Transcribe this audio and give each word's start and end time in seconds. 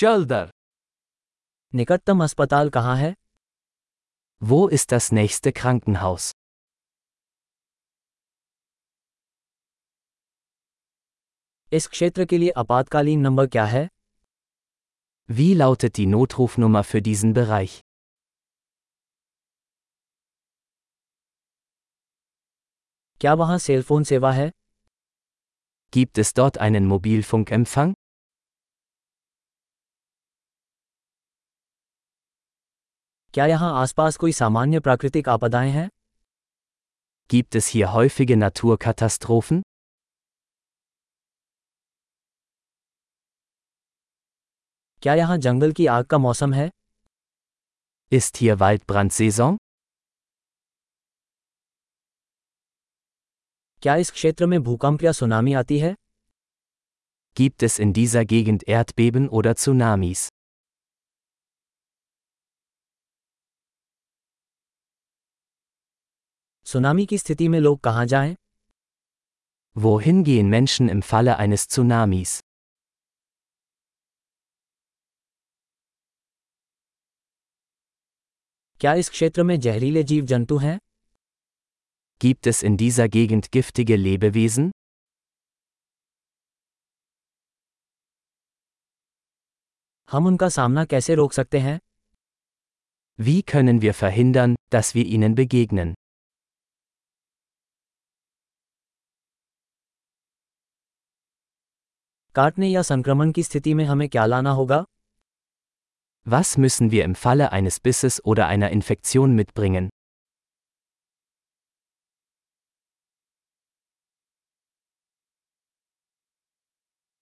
चल 0.00 0.25
दर 0.25 0.49
निकटतम 1.73 2.23
अस्पताल 2.23 2.69
कहाँ 2.77 2.95
है 2.97 3.13
Wo 4.41 4.59
ist 4.75 4.91
das 4.93 5.07
nächste 5.17 5.51
Krankenhaus? 5.57 6.31
इस 11.73 11.87
क्षेत्र 11.87 12.25
के 12.25 12.37
लिए 12.37 12.49
आपातकालीन 12.63 13.19
नंबर 13.27 13.47
क्या 13.55 13.65
है 13.73 13.87
Wie 15.29 15.51
lautet 15.61 15.95
die 15.99 16.07
Notrufnummer 16.13 16.83
für 16.91 17.01
diesen 17.09 17.33
Bereich? 17.39 17.79
क्या 23.21 23.33
वहाँ 23.41 23.57
सेल 23.67 23.83
फोन 23.89 24.03
सेवा 24.13 24.31
है 24.31 24.51
Gibt 25.93 26.19
es 26.23 26.33
dort 26.39 26.57
einen 26.65 26.87
Mobilfunkempfang? 26.91 27.93
क्या 33.33 33.45
यहाँ 33.45 33.71
आसपास 33.81 34.17
कोई 34.17 34.31
सामान्य 34.31 34.79
प्राकृतिक 34.79 35.27
आपदाएँ 35.29 35.69
हैं 35.71 35.87
Gibt 37.29 37.55
es 37.55 37.67
hier 37.73 37.91
häufige 37.93 38.35
Naturkatastrophen? 38.39 39.61
क्या 45.01 45.13
यहाँ 45.15 45.37
जंगल 45.37 45.71
की 45.71 45.85
आग 45.85 46.05
का 46.05 46.17
मौसम 46.17 46.53
है 46.53 46.69
Ist 48.11 48.41
hier 48.41 48.57
Waldbrandsaison? 48.63 49.57
क्या 53.81 53.95
इस 53.95 54.11
क्षेत्र 54.11 54.45
में 54.45 54.61
भूकंप 54.63 55.03
या 55.03 55.11
सुनामी 55.21 55.53
आती 55.53 55.79
है 55.79 55.95
Gibt 57.37 57.69
es 57.69 57.79
in 57.79 57.97
dieser 58.01 58.27
Gegend 58.35 58.69
Erdbeben 58.77 59.29
oder 59.39 59.55
Tsunamis? 59.63 60.27
Tsunami 66.71 67.05
की 67.05 67.17
स्थिति 67.17 67.47
में 67.47 67.59
लोग 67.59 67.79
कहाँ 67.79 68.05
जाएँ 68.05 68.35
Wohin 69.77 70.23
gehen 70.23 70.49
Menschen 70.53 70.89
im 70.89 71.01
Falle 71.09 71.35
eines 71.37 71.67
Tsunamis? 71.67 72.39
क्या 78.79 78.93
इस 78.93 79.09
क्षेत्र 79.09 79.43
में 79.43 79.59
जहरीले 79.59 80.03
जीव 80.03 80.25
जंतु 80.25 80.57
हैं 80.57 80.77
Gibt 82.23 82.47
es 82.51 82.63
in 82.69 82.77
dieser 82.81 83.07
Gegend 83.15 83.49
giftige 83.55 83.97
Lebewesen? 83.97 84.71
हम 90.11 90.27
उनका 90.27 90.49
सामना 90.49 90.85
कैसे 90.85 91.15
रोक 91.15 91.33
सकते 91.33 91.59
हैं 91.59 91.79
Wie 93.19 93.41
können 93.53 93.81
wir 93.85 93.93
verhindern, 94.03 94.55
dass 94.73 94.95
wir 94.95 95.05
ihnen 95.17 95.35
begegnen? 95.35 95.93
काटने 102.34 102.68
या 102.68 102.82
संक्रमण 102.82 103.30
की 103.32 103.42
स्थिति 103.42 103.74
में 103.74 103.84
हमें 103.84 104.08
क्या 104.08 104.26
लाना 104.26 104.50
होगा 104.50 104.84
Was 106.26 106.56
müssen 106.64 106.90
wir 106.92 107.04
im 107.04 107.14
Falle 107.24 107.48
eines 107.58 107.78
Bisses 107.86 108.18
oder 108.24 108.46
einer 108.46 108.70
Infektion 108.76 109.34
mitbringen? 109.40 109.88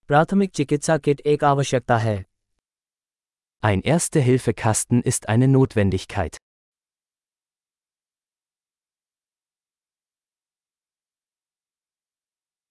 प्राथमिक 0.09 0.51
चिकित्सा 0.51 0.97
किट 0.99 1.21
एक 1.35 1.45
आवश्यकता 1.45 1.99
है 1.99 2.17
Ein 3.63 3.83
Erste-Hilfe-Kasten 3.93 5.01
ist 5.11 5.29
eine 5.35 5.47
Notwendigkeit. 5.49 6.37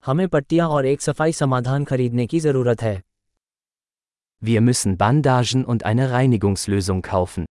हमें 0.07 0.28
पट्टियां 0.28 0.67
और 0.69 0.85
एक 0.85 1.01
सफाई 1.01 1.31
समाधान 1.31 1.85
खरीदने 1.85 2.28
की 2.28 2.39
जरूरत 2.39 2.81
है 2.81 3.01
Wir 4.41 4.61
müssen 4.61 4.95
Bandagen 5.01 5.66
und 5.73 5.84
eine 5.89 6.07
Reinigungslösung 6.11 7.01
kaufen. 7.09 7.45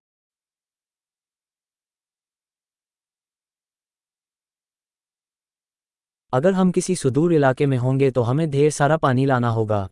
अगर 6.33 6.53
हम 6.53 6.71
किसी 6.73 6.97
सुदूर 6.97 7.33
इलाके 7.33 7.67
में 7.67 7.77
होंगे 7.79 8.11
तो 8.11 8.23
हमें 8.23 8.51
ढेर 8.51 8.71
सारा 8.71 8.97
पानी 8.97 9.27
लाना 9.27 9.49
होगा 9.49 9.89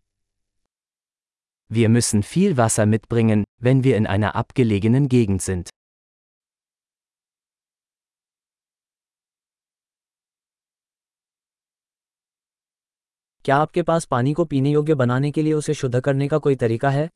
Wir 1.71 1.89
müssen 1.89 2.23
viel 2.29 2.55
Wasser 2.57 2.85
mitbringen, 2.93 3.43
wenn 3.65 3.83
wir 3.83 3.97
in 3.97 4.07
einer 4.15 4.35
abgelegenen 4.35 5.07
Gegend 5.09 5.41
sind. 5.41 5.69
क्या 13.45 13.55
आपके 13.57 13.81
पास 13.81 14.05
पानी 14.05 14.33
को 14.33 14.43
पीने 14.45 14.71
योग्य 14.71 14.93
बनाने 14.95 15.31
के 15.31 15.41
लिए 15.41 15.53
उसे 15.53 15.73
शुद्ध 15.73 15.99
करने 15.99 16.27
का 16.27 16.37
कोई 16.37 16.55
तरीका 16.55 16.89
है 16.89 17.09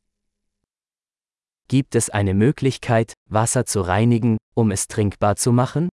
Gibt 1.69 1.95
es 1.95 2.07
eine 2.19 2.33
Möglichkeit, 2.39 3.13
Wasser 3.29 3.63
zu 3.65 3.81
reinigen, 3.81 4.37
um 4.55 4.73
es 4.75 4.85
trinkbar 4.93 5.33
zu 5.43 5.53
machen? 5.59 5.87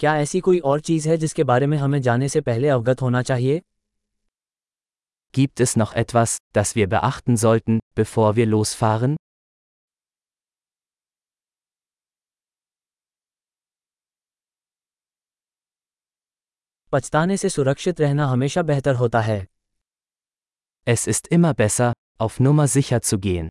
क्या 0.00 0.16
ऐसी 0.16 0.40
कोई 0.40 0.58
और 0.58 0.80
चीज़ 0.80 1.08
है 1.08 1.16
जिसके 1.16 1.44
बारे 1.44 1.66
में 1.66 1.76
हमें 1.78 2.00
जाने 2.02 2.28
से 2.28 2.40
पहले 2.40 2.68
अवगत 2.68 3.02
होना 3.02 3.22
चाहिए 3.22 3.60
Gibt 5.34 5.60
es 5.60 5.76
noch 5.76 5.96
etwas, 6.04 6.36
das 6.56 6.76
wir 6.76 6.88
beachten 6.88 7.36
sollten, 7.36 7.80
bevor 7.94 8.36
wir 8.36 8.46
losfahren? 8.46 9.16
पछताने 16.95 17.37
से 17.37 17.49
सुरक्षित 17.49 18.01
रहना 18.01 18.27
हमेशा 18.27 18.61
बेहतर 18.61 18.95
होता 18.95 19.21
है 19.21 19.45
Es 20.87 21.07
ist 21.07 21.27
immer 21.37 21.53
besser, 21.57 21.91
auf 22.21 22.39
Nummer 22.39 22.67
sicher 22.77 22.99
zu 23.01 23.19
gehen. 23.19 23.47